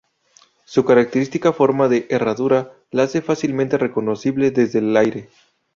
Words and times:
Su 0.65 0.83
característica 0.83 1.53
forma 1.53 1.87
de 1.87 2.07
herradura 2.09 2.71
la 2.89 3.03
hace 3.03 3.21
fácilmente 3.21 3.77
reconocible 3.77 4.49
desde 4.49 4.79
el 4.79 4.97
aire. 4.97 5.29